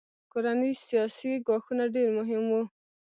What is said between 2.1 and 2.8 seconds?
مهم وو.